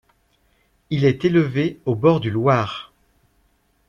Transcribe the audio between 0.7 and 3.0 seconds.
Il est élevé au bord du Loir.